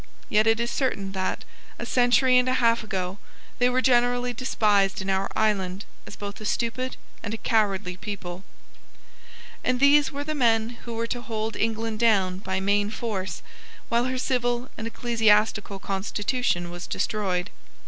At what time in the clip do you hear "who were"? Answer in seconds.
10.85-11.05